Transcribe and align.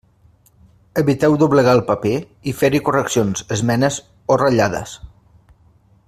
Eviteu 1.01 1.35
doblegar 1.41 1.75
el 1.79 1.83
paper 1.89 2.13
i 2.51 2.55
fer-hi 2.63 2.81
correccions, 2.87 3.45
esmenes 3.57 3.99
o 4.37 4.43
ratllades. 4.43 4.99